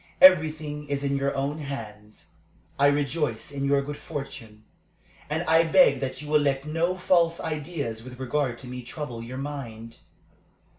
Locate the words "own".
1.35-1.59